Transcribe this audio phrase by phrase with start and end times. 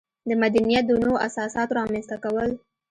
[0.27, 2.49] د مدنیت د نویو اساساتو رامنځته کول.